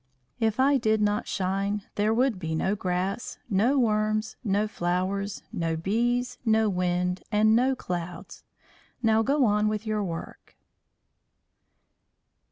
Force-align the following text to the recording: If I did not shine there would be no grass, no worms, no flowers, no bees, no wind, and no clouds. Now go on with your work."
If 0.39 0.59
I 0.59 0.77
did 0.77 0.99
not 0.99 1.27
shine 1.27 1.83
there 1.93 2.11
would 2.11 2.39
be 2.39 2.55
no 2.55 2.73
grass, 2.73 3.37
no 3.51 3.77
worms, 3.77 4.35
no 4.43 4.67
flowers, 4.67 5.43
no 5.53 5.75
bees, 5.77 6.39
no 6.43 6.69
wind, 6.69 7.21
and 7.31 7.55
no 7.55 7.75
clouds. 7.75 8.43
Now 9.03 9.21
go 9.21 9.45
on 9.45 9.67
with 9.67 9.85
your 9.85 10.03
work." 10.03 10.57